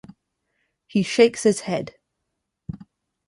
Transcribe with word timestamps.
He 0.87 1.03
shakes 1.03 1.43
his 1.43 1.59
head. 1.59 1.93